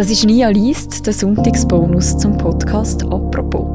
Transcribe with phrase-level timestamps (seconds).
[0.00, 3.66] Das ist Nia Liest, der Sonntagsbonus zum Podcast «Apropos».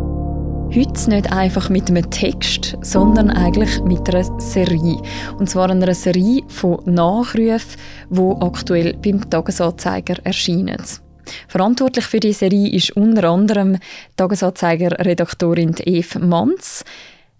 [0.75, 4.99] Heute nicht einfach mit einem Text, sondern eigentlich mit einer Serie.
[5.37, 10.81] Und zwar einer Serie von Nachrufen, die aktuell beim Tagesanzeiger erscheinen.
[11.47, 13.77] Verantwortlich für die Serie ist unter anderem
[14.17, 16.83] Tagesanzeiger-Redaktorin Eve Manz.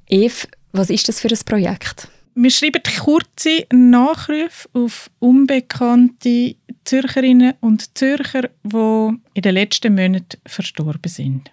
[0.07, 2.07] Eve, was ist das für ein Projekt?
[2.38, 11.09] Wir schreiben kurze Nachrufe auf unbekannte Zürcherinnen und Zürcher, die in den letzten Monaten verstorben
[11.09, 11.49] sind.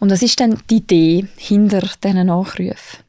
[0.00, 3.00] Und was ist denn die Idee hinter diesen Nachrufen?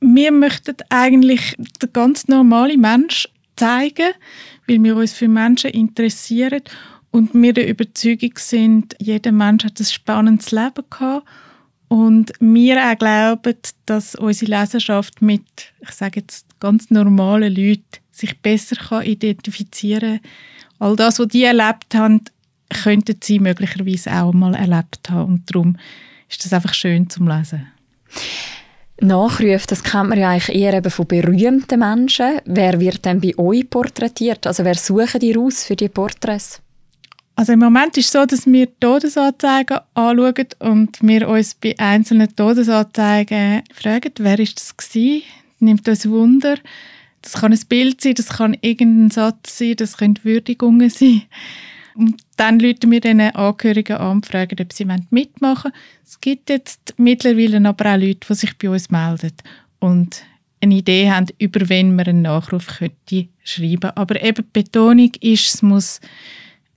[0.00, 4.14] Wir möchten eigentlich den ganz normalen Mensch zeigen,
[4.66, 6.62] weil wir uns für Menschen interessieren
[7.10, 11.26] und wir der Überzeugung sind, jeder Mensch hat ein spannendes Leben gehabt
[11.88, 13.56] und wir auch glauben,
[13.86, 20.30] dass unsere Leserschaft mit, ich sage jetzt, ganz normalen Leuten sich besser kann identifizieren kann.
[20.90, 22.22] All das, was die erlebt haben,
[22.68, 25.34] könnten sie möglicherweise auch mal erlebt haben.
[25.34, 25.76] Und darum
[26.28, 27.66] ist das einfach schön zum Lesen.
[29.00, 32.40] Nachrufe, das kennt man ja eigentlich eher eben von berühmten Menschen.
[32.44, 34.46] Wer wird denn bei euch porträtiert?
[34.46, 36.60] Also wer suchen die raus für die Porträts?
[37.38, 42.34] Also im Moment ist es so, dass wir Todesanzeigen anschauen und wir uns bei einzelnen
[42.34, 45.22] Todesanzeigen fragen, wer ist das gewesen?
[45.60, 46.56] Nimmt uns Wunder.
[47.22, 51.22] Das kann ein Bild sein, das kann irgendein Satz sein, das können Würdigungen sein.
[51.94, 55.74] Und dann rufen wir den Angehörigen an und fragen, ob sie mitmachen wollen.
[56.04, 59.34] Es gibt jetzt mittlerweile aber auch Leute, die sich bei uns melden
[59.78, 60.24] und
[60.60, 63.92] eine Idee haben, über wen man einen Nachruf könnte schreiben.
[63.94, 66.00] Aber eben die Betonung ist, es muss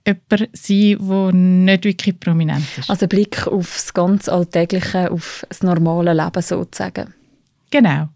[0.06, 2.90] jemand sein, der nicht wirklich prominent ist.
[2.90, 7.14] Also Blick auf das ganz Alltägliche, auf das normale Leben sozusagen.
[7.70, 8.08] Genau.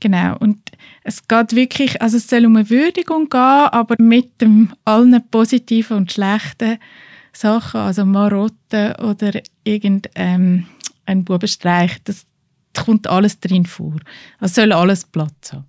[0.00, 0.36] Genau.
[0.38, 0.58] Und
[1.04, 5.98] es geht wirklich, also es soll um eine Würdigung gehen, aber mit dem allen positiven
[5.98, 6.78] und schlechten
[7.32, 10.66] Sachen, also Marotten oder irgendein
[11.06, 12.26] ähm, Bubenstreich, das
[12.74, 13.96] kommt alles drin vor.
[14.40, 15.66] Es soll alles Platz haben.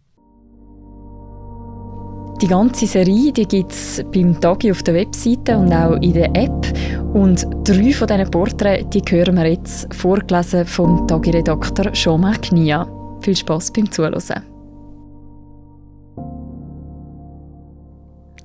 [2.42, 6.74] Die ganze Serie gibt es beim Tagi auf der Webseite und auch in der App.
[7.14, 12.88] Und drei von diesen Porträts die hören wir jetzt, vorgelesen vom Tagi-Redakteur Jean-Marc Knia.
[13.22, 14.42] Viel Spaß beim Zuhören.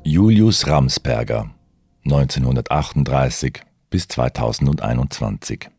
[0.04, 1.50] Julius Ramsberger,
[2.04, 5.70] 1938 bis 2021.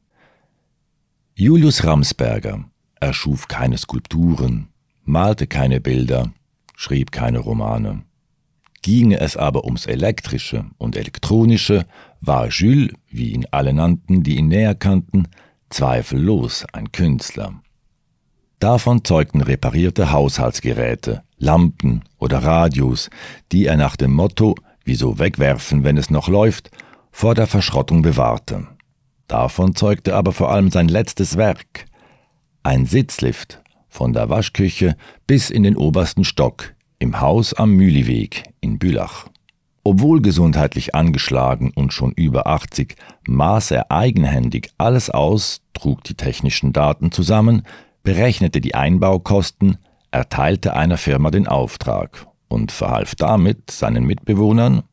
[1.35, 2.65] Julius Ramsberger
[2.99, 4.69] erschuf keine Skulpturen,
[5.03, 6.31] malte keine Bilder,
[6.75, 8.06] schrieb keine Romane.
[8.81, 11.85] Ginge es aber ums Elektrische und Elektronische,
[12.21, 15.27] war Jules, wie ihn alle nannten, die ihn näher kannten,
[15.69, 17.61] zweifellos ein Künstler.
[18.59, 23.09] Davon zeugten reparierte Haushaltsgeräte, Lampen oder Radios,
[23.51, 24.55] die er nach dem Motto
[24.87, 26.71] Wieso wegwerfen, wenn es noch läuft,
[27.11, 28.69] vor der Verschrottung bewahrte.
[29.27, 31.87] Davon zeugte aber vor allem sein letztes Werk,
[32.63, 34.95] ein Sitzlift von der Waschküche
[35.27, 39.27] bis in den obersten Stock im Haus am Mühliweg in Bülach.
[39.83, 42.95] Obwohl gesundheitlich angeschlagen und schon über 80,
[43.27, 47.63] maß er eigenhändig alles aus, trug die technischen Daten zusammen,
[48.03, 49.77] berechnete die Einbaukosten,
[50.11, 54.83] erteilte einer Firma den Auftrag und verhalf damit seinen Mitbewohnern,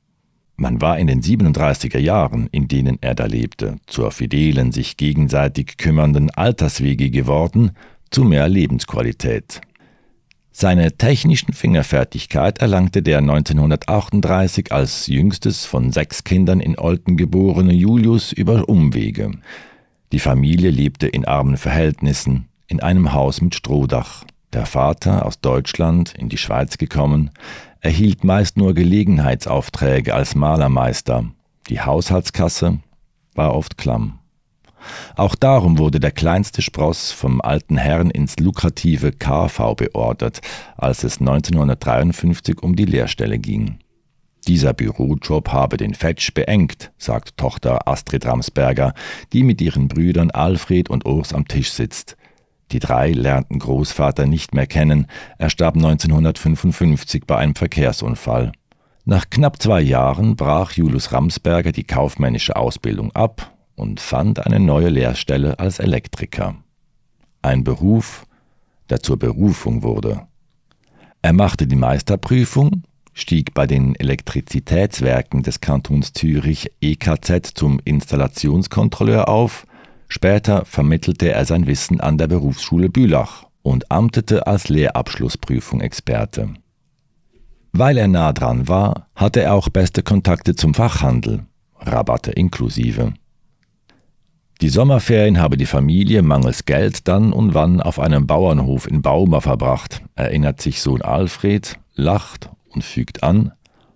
[0.57, 5.77] man war in den 37er Jahren, in denen er da lebte, zur fidelen, sich gegenseitig
[5.79, 7.73] kümmernden Alterswege geworden,
[8.11, 9.61] zu mehr Lebensqualität.
[10.57, 18.31] Seine technischen Fingerfertigkeit erlangte der 1938 als jüngstes von sechs Kindern in Olten geborene Julius
[18.31, 19.33] über Umwege.
[20.13, 24.23] Die Familie lebte in armen Verhältnissen, in einem Haus mit Strohdach.
[24.53, 27.31] Der Vater, aus Deutschland in die Schweiz gekommen,
[27.81, 31.33] erhielt meist nur Gelegenheitsaufträge als Malermeister.
[31.69, 32.79] Die Haushaltskasse
[33.35, 34.21] war oft klamm.
[35.17, 40.41] Auch darum wurde der kleinste Spross vom alten Herrn ins lukrative KV beordert,
[40.77, 43.79] als es 1953 um die Lehrstelle ging.
[44.47, 48.93] Dieser Bürojob habe den Fetsch beengt, sagt Tochter Astrid Ramsberger,
[49.33, 52.17] die mit ihren Brüdern Alfred und Urs am Tisch sitzt.
[52.73, 55.07] Die drei lernten Großvater nicht mehr kennen,
[55.39, 58.53] er starb 1955 bei einem Verkehrsunfall.
[59.07, 64.89] Nach knapp zwei Jahren brach Julius Ramsberger die kaufmännische Ausbildung ab und fand eine neue
[64.89, 66.57] Lehrstelle als Elektriker.
[67.43, 68.27] Ein Beruf,
[68.91, 70.27] der zur Berufung wurde.
[71.23, 72.83] Er machte die Meisterprüfung,
[73.13, 79.67] stieg bei den Elektrizitätswerken des Kantons Zürich EKZ zum Installationskontrolleur auf,
[80.09, 86.51] später vermittelte er sein Wissen an der Berufsschule Bülach und amtete als Lehrabschlussprüfung Experte.
[87.73, 91.47] Weil er nah dran war, hatte er auch beste Kontakte zum Fachhandel
[91.81, 93.15] Rabatte inklusive.
[94.65, 99.43] Die Sommerferien habe die Familie mangels Geld dann und wann auf einem Bauernhof in Bauma
[99.43, 103.53] verbracht, erinnert sich Sohn Alfred, lacht und fügt an,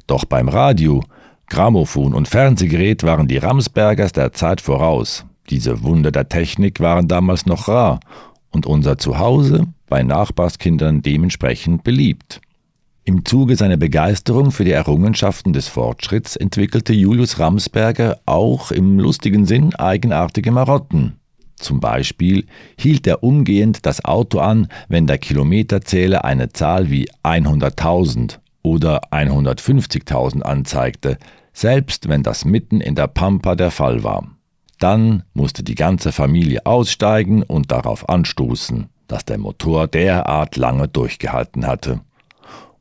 [0.06, 1.02] doch beim Radio,
[1.46, 5.24] Grammophon und Fernsehgerät waren die Ramsbergers der Zeit voraus.
[5.48, 8.00] Diese Wunder der Technik waren damals noch rar
[8.50, 12.42] und unser Zuhause bei Nachbarskindern dementsprechend beliebt.
[13.08, 19.46] Im Zuge seiner Begeisterung für die Errungenschaften des Fortschritts entwickelte Julius Ramsberger auch im lustigen
[19.46, 21.14] Sinn eigenartige Marotten.
[21.56, 22.44] Zum Beispiel
[22.78, 30.42] hielt er umgehend das Auto an, wenn der Kilometerzähler eine Zahl wie 100.000 oder 150.000
[30.42, 31.16] anzeigte,
[31.54, 34.28] selbst wenn das mitten in der Pampa der Fall war.
[34.80, 41.66] Dann musste die ganze Familie aussteigen und darauf anstoßen, dass der Motor derart lange durchgehalten
[41.66, 42.02] hatte.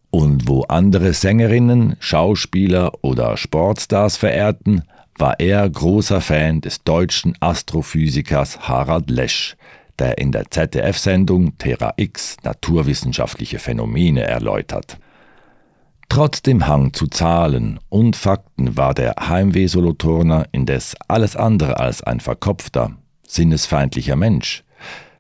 [0.10, 4.84] Und wo andere Sängerinnen, Schauspieler oder Sportstars verehrten,
[5.18, 9.58] war er großer Fan des deutschen Astrophysikers Harald Lesch,
[10.00, 14.98] der in der ZDF-Sendung Terra X naturwissenschaftliche Phänomene erläutert.
[16.10, 22.22] Trotz dem Hang zu Zahlen und Fakten war der Heimweh-Solothurner indes alles andere als ein
[22.22, 22.92] verkopfter,
[23.28, 24.64] sinnesfeindlicher Mensch.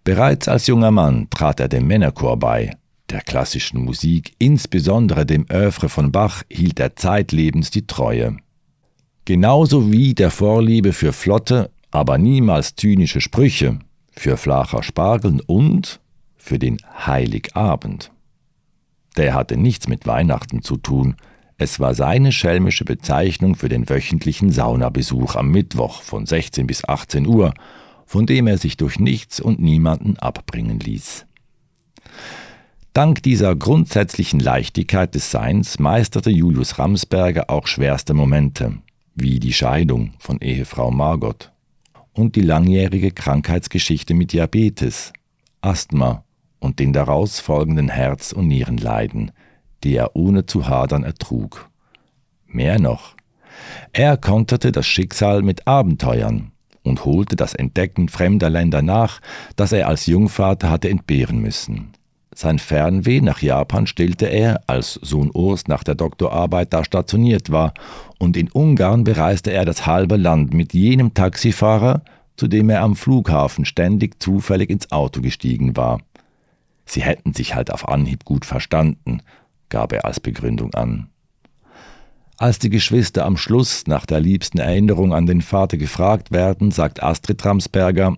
[0.03, 2.71] Bereits als junger Mann trat er dem Männerchor bei,
[3.09, 8.37] der klassischen Musik, insbesondere dem Övre von Bach, hielt er zeitlebens die Treue.
[9.25, 13.79] Genauso wie der Vorliebe für flotte, aber niemals zynische Sprüche,
[14.11, 15.99] für flacher Spargeln und
[16.35, 18.11] für den Heiligabend.
[19.15, 21.15] Der hatte nichts mit Weihnachten zu tun,
[21.59, 27.25] es war seine schelmische Bezeichnung für den wöchentlichen Saunabesuch am Mittwoch von 16 bis 18
[27.25, 27.53] Uhr,
[28.05, 31.25] von dem er sich durch nichts und niemanden abbringen ließ.
[32.97, 38.79] Dank dieser grundsätzlichen Leichtigkeit des Seins meisterte Julius Ramsberger auch schwerste Momente,
[39.13, 41.51] wie die Scheidung von Ehefrau Margot
[42.13, 45.13] und die langjährige Krankheitsgeschichte mit Diabetes,
[45.61, 46.23] Asthma
[46.57, 49.31] und den daraus folgenden Herz- und Nierenleiden,
[49.83, 51.69] die er ohne zu hadern ertrug.
[52.47, 53.15] Mehr noch,
[53.93, 56.51] er konterte das Schicksal mit Abenteuern
[56.81, 59.21] und holte das Entdecken fremder Länder nach,
[59.55, 61.93] das er als Jungvater hatte entbehren müssen.
[62.39, 67.73] Sein Fernweh nach Japan stillte er, als Sohn Urs nach der Doktorarbeit da stationiert war,
[68.19, 72.03] und in Ungarn bereiste er das halbe Land mit jenem Taxifahrer,
[72.35, 75.99] zu dem er am Flughafen ständig zufällig ins Auto gestiegen war.
[76.85, 79.23] Sie hätten sich halt auf Anhieb gut verstanden,
[79.69, 81.07] gab er als Begründung an.
[82.37, 87.01] Als die Geschwister am Schluss nach der liebsten Erinnerung an den Vater gefragt werden, sagt
[87.01, 88.15] Astrid Ramsberger,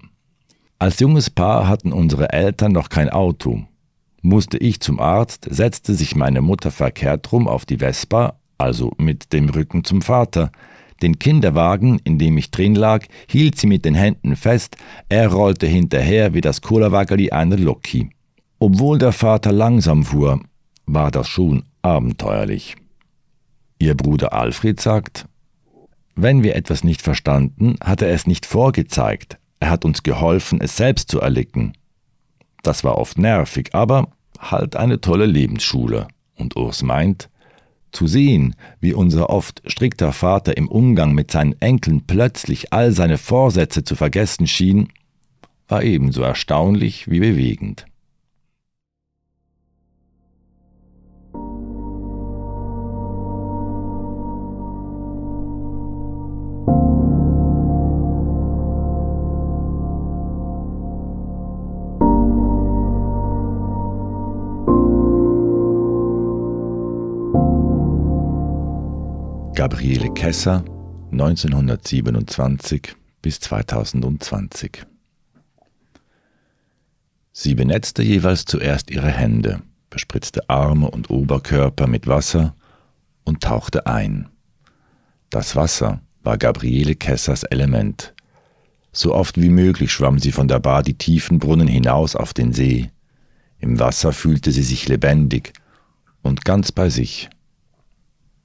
[0.77, 3.63] als junges Paar hatten unsere Eltern noch kein Auto.
[4.21, 9.31] Musste ich zum Arzt, setzte sich meine Mutter verkehrt rum auf die Vespa, also mit
[9.33, 10.51] dem Rücken zum Vater.
[11.01, 14.75] Den Kinderwagen, in dem ich drin lag, hielt sie mit den Händen fest,
[15.07, 18.09] er rollte hinterher wie das Cola-Waggeli einer Loki.
[18.59, 20.41] Obwohl der Vater langsam fuhr,
[20.85, 22.75] war das schon abenteuerlich.
[23.79, 25.25] Ihr Bruder Alfred sagt,
[26.15, 30.75] wenn wir etwas nicht verstanden, hat er es nicht vorgezeigt, er hat uns geholfen, es
[30.75, 31.73] selbst zu erlicken.
[32.63, 34.09] Das war oft nervig, aber
[34.39, 36.07] halt eine tolle Lebensschule.
[36.35, 37.29] Und Urs meint,
[37.91, 43.17] zu sehen, wie unser oft strikter Vater im Umgang mit seinen Enkeln plötzlich all seine
[43.17, 44.89] Vorsätze zu vergessen schien,
[45.67, 47.85] war ebenso erstaunlich wie bewegend.
[69.59, 70.63] Gabriele Kesser
[71.11, 74.85] 1927 bis 2020.
[77.33, 82.55] Sie benetzte jeweils zuerst ihre Hände, bespritzte Arme und Oberkörper mit Wasser
[83.25, 84.29] und tauchte ein.
[85.29, 88.13] Das Wasser war Gabriele Kessers Element.
[88.93, 92.53] So oft wie möglich schwamm sie von der Bar die tiefen Brunnen hinaus auf den
[92.53, 92.91] See.
[93.59, 95.51] Im Wasser fühlte sie sich lebendig
[96.21, 97.29] und ganz bei sich.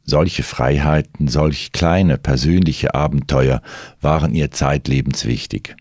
[0.04, 3.62] Solche Freiheiten, solch kleine persönliche Abenteuer
[4.00, 5.76] waren ihr zeitlebens wichtig.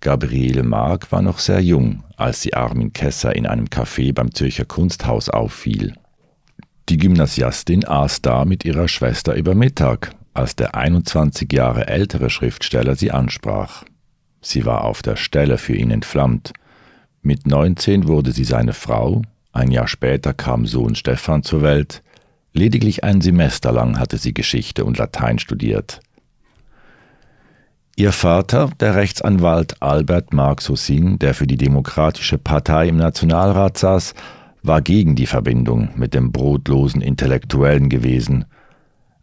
[0.00, 4.64] Gabriele Mark war noch sehr jung, als sie Armin Kesser in einem Café beim Zürcher
[4.64, 5.94] Kunsthaus auffiel.
[6.88, 12.94] Die Gymnasiastin aß da mit ihrer Schwester über Mittag, als der 21 Jahre ältere Schriftsteller
[12.94, 13.84] sie ansprach.
[14.40, 16.52] Sie war auf der Stelle für ihn entflammt.
[17.22, 19.22] Mit 19 wurde sie seine Frau,
[19.52, 22.02] ein Jahr später kam Sohn Stefan zur Welt,
[22.52, 26.00] Lediglich ein Semester lang hatte sie Geschichte und Latein studiert.
[27.96, 34.14] Ihr Vater, der Rechtsanwalt Albert Marx Hussin, der für die Demokratische Partei im Nationalrat saß,
[34.62, 38.44] war gegen die Verbindung mit dem brotlosen Intellektuellen gewesen.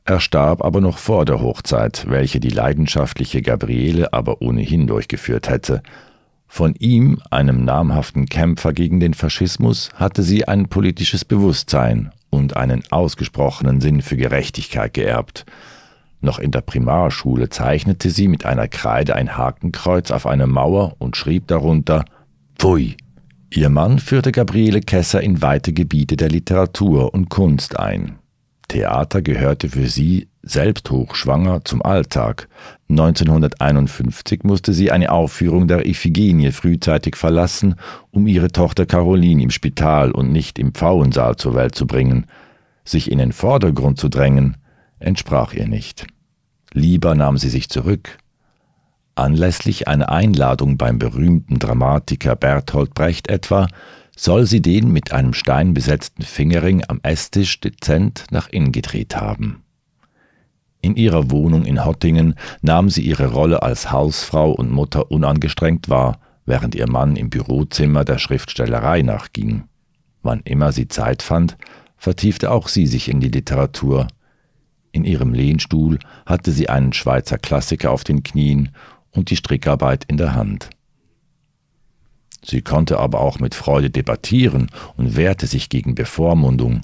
[0.03, 5.81] Er starb aber noch vor der Hochzeit, welche die leidenschaftliche Gabriele aber ohnehin durchgeführt hätte.
[6.47, 12.83] Von ihm, einem namhaften Kämpfer gegen den Faschismus, hatte sie ein politisches Bewusstsein und einen
[12.91, 15.45] ausgesprochenen Sinn für Gerechtigkeit geerbt.
[16.21, 21.17] Noch in der Primarschule zeichnete sie mit einer Kreide ein Hakenkreuz auf eine Mauer und
[21.17, 22.05] schrieb darunter
[22.57, 22.97] Pfui.
[23.51, 28.19] Ihr Mann führte Gabriele Kesser in weite Gebiete der Literatur und Kunst ein.
[28.67, 32.47] Theater gehörte für sie selbst hochschwanger zum Alltag.
[32.89, 37.75] 1951 musste sie eine Aufführung der Iphigenie frühzeitig verlassen,
[38.11, 42.27] um ihre Tochter Caroline im Spital und nicht im Pfauensaal zur Welt zu bringen.
[42.85, 44.57] Sich in den Vordergrund zu drängen,
[44.99, 46.05] entsprach ihr nicht.
[46.71, 48.17] Lieber nahm sie sich zurück.
[49.15, 53.67] Anlässlich einer Einladung beim berühmten Dramatiker Bertolt Brecht etwa
[54.15, 59.64] soll sie den mit einem Stein besetzten Fingerring am Esstisch dezent nach innen gedreht haben.
[60.85, 66.19] In ihrer Wohnung in Hottingen nahm sie ihre Rolle als Hausfrau und Mutter unangestrengt wahr,
[66.45, 69.63] während ihr Mann im Bürozimmer der Schriftstellerei nachging.
[70.21, 71.57] Wann immer sie Zeit fand,
[71.97, 74.05] vertiefte auch sie sich in die Literatur.
[74.91, 78.69] In ihrem Lehnstuhl hatte sie einen Schweizer Klassiker auf den Knien
[79.09, 80.69] und die Strickarbeit in der Hand.
[82.43, 86.81] Sie konnte aber auch mit Freude debattieren und wehrte sich gegen Bevormundung.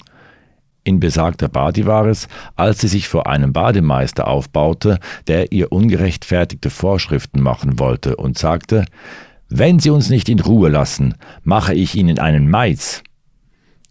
[0.84, 4.98] In besagter Badi war es, als sie sich vor einem Bademeister aufbaute,
[5.28, 8.84] der ihr ungerechtfertigte Vorschriften machen wollte und sagte,
[9.54, 13.02] wenn Sie uns nicht in Ruhe lassen, mache ich Ihnen einen Mais.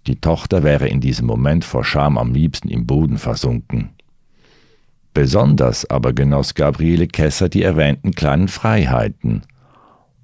[0.07, 3.91] Die Tochter wäre in diesem Moment vor Scham am liebsten im Boden versunken.
[5.13, 9.43] Besonders aber genoss Gabriele Kesser die erwähnten kleinen Freiheiten.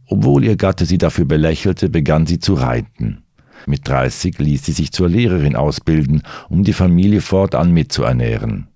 [0.07, 3.23] Obwohl ihr Gatte sie dafür belächelte, begann sie zu reiten.
[3.65, 8.67] Mit 30 ließ sie sich zur Lehrerin ausbilden, um die Familie fortan mitzuernähren.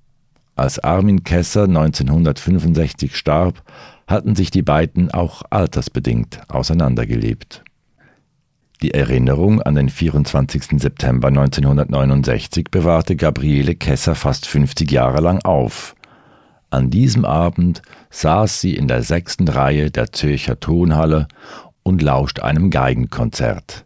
[0.55, 3.63] Als Armin Kesser 1965 starb,
[4.07, 7.63] hatten sich die beiden auch altersbedingt auseinandergelebt.
[8.81, 10.81] Die Erinnerung an den 24.
[10.81, 15.95] September 1969 bewahrte Gabriele Kesser fast 50 Jahre lang auf.
[16.71, 21.27] An diesem Abend saß sie in der sechsten Reihe der Zürcher Tonhalle
[21.83, 23.85] und lauscht einem Geigenkonzert.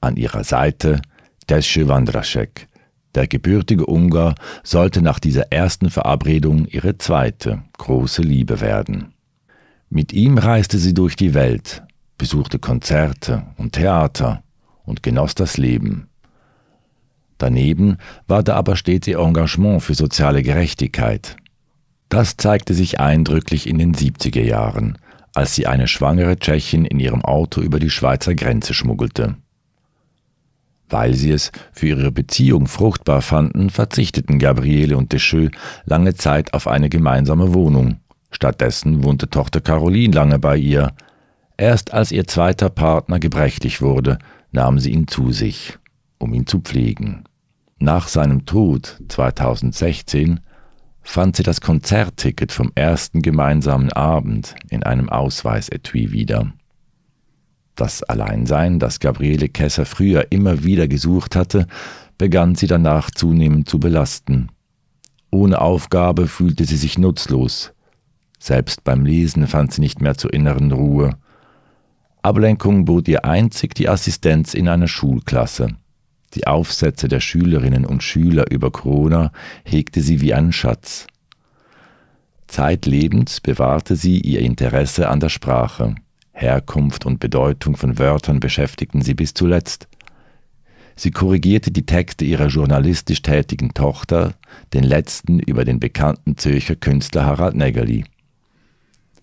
[0.00, 1.00] An ihrer Seite
[1.46, 2.68] Tesche Wandraschek.
[3.14, 9.14] Der gebürtige Ungar sollte nach dieser ersten Verabredung ihre zweite große Liebe werden.
[9.88, 11.82] Mit ihm reiste sie durch die Welt,
[12.18, 14.42] besuchte Konzerte und Theater
[14.84, 16.08] und genoss das Leben.
[17.38, 21.36] Daneben war da aber stets ihr Engagement für soziale Gerechtigkeit.
[22.08, 24.98] Das zeigte sich eindrücklich in den 70er Jahren,
[25.32, 29.36] als sie eine schwangere Tschechin in ihrem Auto über die Schweizer Grenze schmuggelte.
[30.88, 35.50] Weil sie es für ihre Beziehung fruchtbar fanden, verzichteten Gabriele und Descheux
[35.84, 38.00] lange Zeit auf eine gemeinsame Wohnung.
[38.30, 40.92] Stattdessen wohnte Tochter Caroline lange bei ihr.
[41.56, 44.18] Erst als ihr zweiter Partner gebrechlich wurde,
[44.52, 45.78] nahm sie ihn zu sich,
[46.18, 47.24] um ihn zu pflegen.
[47.78, 50.40] Nach seinem Tod 2016
[51.02, 56.52] fand sie das Konzertticket vom ersten gemeinsamen Abend in einem Ausweisetui wieder.
[57.76, 61.66] Das Alleinsein, das Gabriele Kesser früher immer wieder gesucht hatte,
[62.16, 64.48] begann sie danach zunehmend zu belasten.
[65.30, 67.74] Ohne Aufgabe fühlte sie sich nutzlos.
[68.38, 71.10] Selbst beim Lesen fand sie nicht mehr zur inneren Ruhe.
[72.22, 75.68] Ablenkung bot ihr einzig die Assistenz in einer Schulklasse.
[76.32, 79.32] Die Aufsätze der Schülerinnen und Schüler über Corona
[79.64, 81.06] hegte sie wie einen Schatz.
[82.46, 85.94] Zeitlebens bewahrte sie ihr Interesse an der Sprache.
[86.36, 89.88] Herkunft und Bedeutung von Wörtern beschäftigten sie bis zuletzt.
[90.94, 94.34] Sie korrigierte die Texte ihrer journalistisch tätigen Tochter,
[94.74, 98.04] den letzten über den bekannten Zürcher Künstler Harald Nägeli.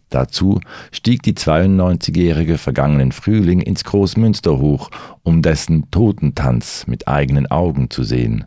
[0.09, 0.59] Dazu
[0.91, 4.89] stieg die 92-Jährige vergangenen Frühling ins Großmünster hoch,
[5.21, 8.45] um dessen Totentanz mit eigenen Augen zu sehen.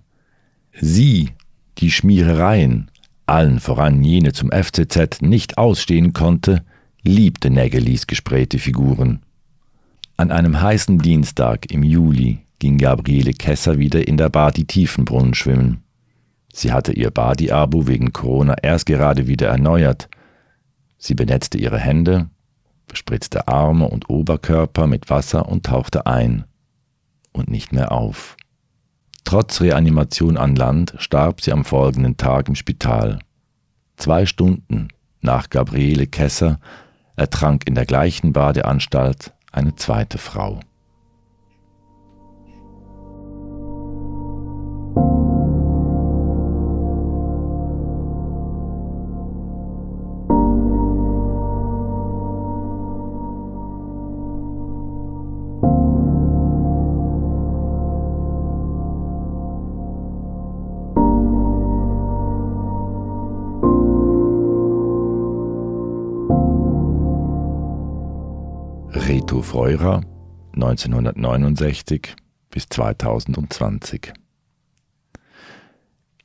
[0.72, 1.30] Sie,
[1.78, 2.90] die Schmierereien,
[3.26, 6.64] allen voran jene zum FCZ, nicht ausstehen konnte,
[7.06, 9.20] liebte Nägelis gesprähte Figuren.
[10.16, 15.82] An einem heißen Dienstag im Juli ging Gabriele Kesser wieder in der Badi Tiefenbrunnen schwimmen.
[16.52, 20.08] Sie hatte ihr Badi-Abo wegen Corona erst gerade wieder erneuert,
[20.98, 22.30] Sie benetzte ihre Hände,
[22.88, 26.44] bespritzte Arme und Oberkörper mit Wasser und tauchte ein
[27.32, 28.36] und nicht mehr auf.
[29.24, 33.18] Trotz Reanimation an Land starb sie am folgenden Tag im Spital.
[33.96, 34.88] Zwei Stunden
[35.20, 36.60] nach Gabriele Kesser
[37.16, 40.60] ertrank in der gleichen Badeanstalt eine zweite Frau.
[69.56, 70.02] Reto Freurer
[70.54, 72.14] 1969
[72.50, 74.12] bis 2020.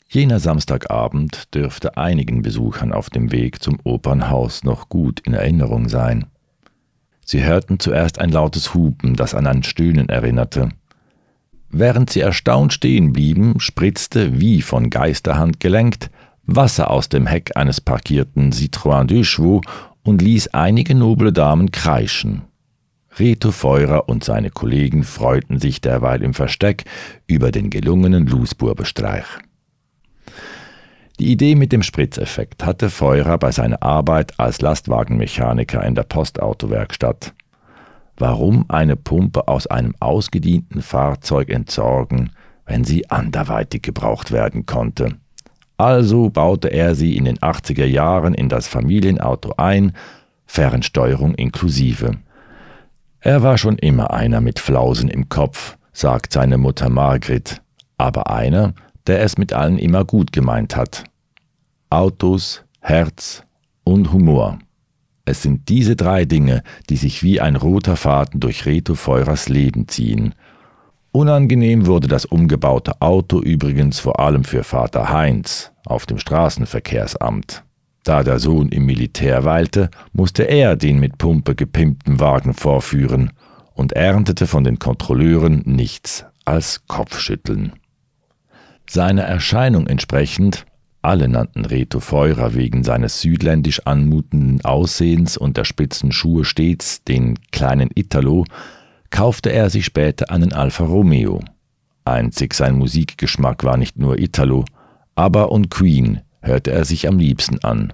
[0.09, 6.25] Jener Samstagabend dürfte einigen Besuchern auf dem Weg zum Opernhaus noch gut in Erinnerung sein.
[7.25, 10.67] Sie hörten zuerst ein lautes Hupen, das an ein Stöhnen erinnerte.
[11.69, 16.11] Während sie erstaunt stehen blieben, spritzte, wie von Geisterhand gelenkt,
[16.43, 19.65] Wasser aus dem Heck eines parkierten Citroën de Chevaux
[20.03, 22.41] und ließ einige noble Damen kreischen.
[23.19, 26.85] Reto Feurer und seine Kollegen freuten sich derweil im Versteck
[27.27, 29.25] über den gelungenen Lusburbestreich.
[31.19, 37.33] Die Idee mit dem Spritzeffekt hatte Feurer bei seiner Arbeit als Lastwagenmechaniker in der Postautowerkstatt.
[38.17, 42.31] Warum eine Pumpe aus einem ausgedienten Fahrzeug entsorgen,
[42.65, 45.17] wenn sie anderweitig gebraucht werden konnte?
[45.77, 49.93] Also baute er sie in den 80er Jahren in das Familienauto ein,
[50.45, 52.17] Fernsteuerung inklusive.
[53.23, 57.61] Er war schon immer einer mit Flausen im Kopf, sagt seine Mutter Margrit,
[57.99, 58.73] aber einer,
[59.05, 61.03] der es mit allen immer gut gemeint hat.
[61.91, 63.43] Autos, Herz
[63.83, 64.57] und Humor.
[65.23, 69.87] Es sind diese drei Dinge, die sich wie ein roter Faden durch Reto Feurers Leben
[69.87, 70.33] ziehen.
[71.11, 77.63] Unangenehm wurde das umgebaute Auto übrigens vor allem für Vater Heinz auf dem Straßenverkehrsamt.
[78.03, 83.31] Da der Sohn im Militär weilte, musste er den mit Pumpe gepimpten Wagen vorführen
[83.73, 87.73] und erntete von den Kontrolleuren nichts als Kopfschütteln.
[88.89, 90.65] Seiner Erscheinung entsprechend,
[91.03, 97.39] alle nannten Reto Feurer wegen seines südländisch anmutenden Aussehens und der spitzen Schuhe stets den
[97.51, 98.45] kleinen Italo,
[99.09, 101.41] kaufte er sich später einen Alfa Romeo.
[102.05, 104.65] Einzig sein Musikgeschmack war nicht nur Italo,
[105.15, 107.93] aber und Queen hörte er sich am liebsten an.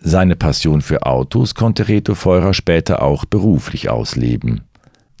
[0.00, 4.62] Seine Passion für Autos konnte Reto Feurer später auch beruflich ausleben.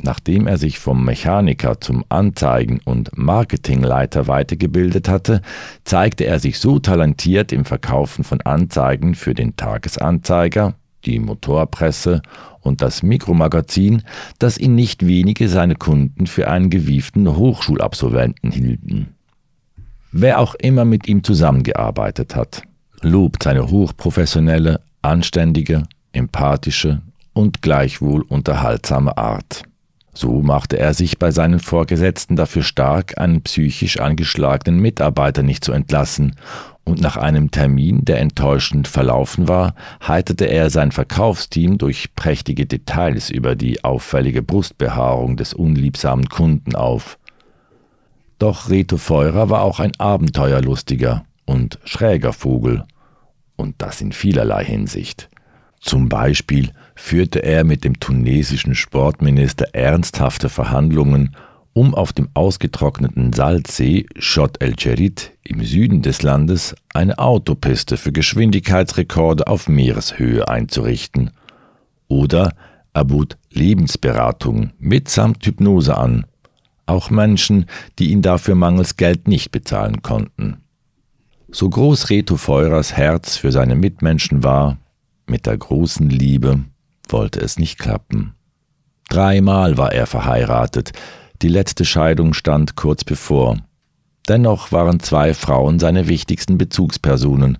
[0.00, 5.42] Nachdem er sich vom Mechaniker zum Anzeigen- und Marketingleiter weitergebildet hatte,
[5.82, 12.22] zeigte er sich so talentiert im Verkaufen von Anzeigen für den Tagesanzeiger, die Motorpresse
[12.60, 14.02] und das Mikromagazin,
[14.38, 19.14] dass ihn nicht wenige seine Kunden für einen gewieften Hochschulabsolventen hielten.
[20.12, 22.62] Wer auch immer mit ihm zusammengearbeitet hat,
[23.02, 29.62] lobt seine hochprofessionelle, anständige, empathische und gleichwohl unterhaltsame Art.
[30.14, 35.72] So machte er sich bei seinen Vorgesetzten dafür stark, einen psychisch angeschlagenen Mitarbeiter nicht zu
[35.72, 36.34] entlassen,
[36.88, 39.74] und nach einem Termin, der enttäuschend verlaufen war,
[40.06, 47.18] heiterte er sein Verkaufsteam durch prächtige Details über die auffällige Brustbehaarung des unliebsamen Kunden auf.
[48.38, 52.84] Doch Reto Feurer war auch ein abenteuerlustiger und schräger Vogel,
[53.56, 55.28] und das in vielerlei Hinsicht.
[55.80, 61.34] Zum Beispiel führte er mit dem tunesischen Sportminister ernsthafte Verhandlungen,
[61.72, 68.12] um auf dem ausgetrockneten Salzsee Chott el Djerid im Süden des Landes eine Autopiste für
[68.12, 71.30] Geschwindigkeitsrekorde auf Meereshöhe einzurichten.
[72.08, 72.52] Oder
[72.92, 76.26] er bot Lebensberatung mitsamt Hypnose an,
[76.86, 77.66] auch Menschen,
[77.98, 80.58] die ihn dafür mangels Geld nicht bezahlen konnten.
[81.50, 84.76] So groß Reto Feurers Herz für seine Mitmenschen war,
[85.26, 86.64] mit der großen Liebe
[87.08, 88.34] wollte es nicht klappen.
[89.08, 90.92] Dreimal war er verheiratet,
[91.40, 93.56] die letzte Scheidung stand kurz bevor.
[94.28, 97.56] Dennoch waren zwei Frauen seine wichtigsten Bezugspersonen.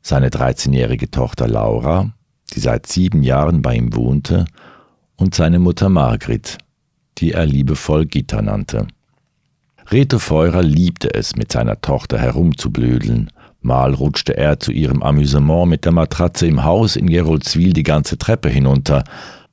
[0.00, 2.14] Seine 13-jährige Tochter Laura,
[2.54, 4.46] die seit sieben Jahren bei ihm wohnte,
[5.16, 6.56] und seine Mutter Margrit,
[7.18, 8.86] die er liebevoll Gitter nannte.
[9.90, 13.30] Reto Feurer liebte es, mit seiner Tochter herumzublödeln.
[13.60, 18.18] Mal rutschte er zu ihrem Amüsement mit der Matratze im Haus in Geroldswil die ganze
[18.18, 19.04] Treppe hinunter.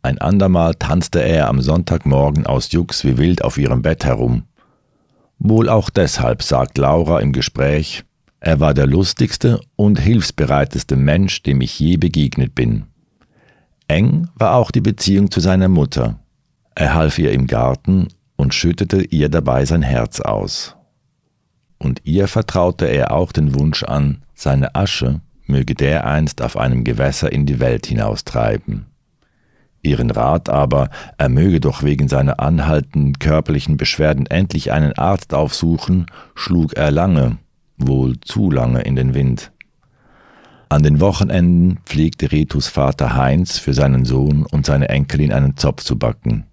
[0.01, 4.43] Ein andermal tanzte er am Sonntagmorgen aus Jux wie wild auf ihrem Bett herum.
[5.37, 8.03] Wohl auch deshalb, sagt Laura im Gespräch,
[8.39, 12.85] er war der lustigste und hilfsbereiteste Mensch, dem ich je begegnet bin.
[13.87, 16.19] Eng war auch die Beziehung zu seiner Mutter.
[16.73, 18.07] Er half ihr im Garten
[18.51, 20.75] und schüttete ihr dabei sein Herz aus.
[21.79, 27.31] und ihr vertraute er auch den Wunsch an, seine Asche möge dereinst auf einem Gewässer
[27.31, 28.87] in die Welt hinaustreiben.
[29.81, 36.07] Ihren Rat aber, er möge doch wegen seiner anhaltenden körperlichen Beschwerden endlich einen Arzt aufsuchen,
[36.35, 37.37] schlug er lange,
[37.77, 39.53] wohl zu lange in den Wind.
[40.67, 45.83] An den Wochenenden pflegte Retus Vater Heinz für seinen Sohn und seine Enkelin einen Zopf
[45.83, 46.50] zu backen.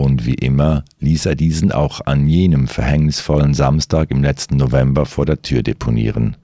[0.00, 5.26] Und wie immer ließ er diesen auch an jenem verhängnisvollen Samstag im letzten November vor
[5.26, 6.36] der Tür deponieren.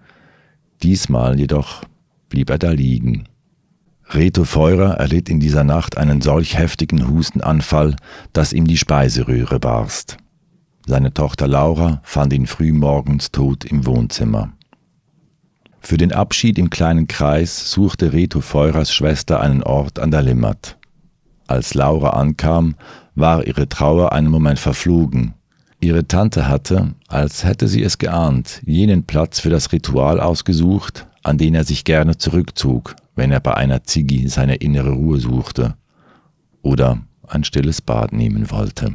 [0.83, 1.85] Diesmal jedoch
[2.29, 3.29] blieb er da liegen.
[4.11, 7.95] Reto Feurer erlitt in dieser Nacht einen solch heftigen Hustenanfall,
[8.33, 10.17] dass ihm die Speiseröhre barst.
[10.85, 14.53] Seine Tochter Laura fand ihn früh morgens tot im Wohnzimmer.
[15.79, 20.77] Für den Abschied im kleinen Kreis suchte Reto Feurers Schwester einen Ort an der Limmat.
[21.47, 22.75] Als Laura ankam,
[23.15, 25.35] war ihre Trauer einen Moment verflogen.
[25.81, 31.39] Ihre Tante hatte, als hätte sie es geahnt, jenen Platz für das Ritual ausgesucht, an
[31.39, 35.75] den er sich gerne zurückzog, wenn er bei einer Ziggi seine innere Ruhe suchte
[36.63, 36.99] oder
[37.29, 38.95] ein stilles Bad nehmen wollte.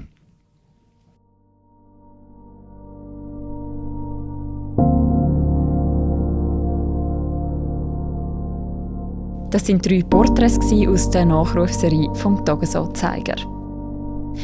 [9.51, 13.58] Das sind drei Porträts aus der Nachrufserie vom Tagesanzeiger.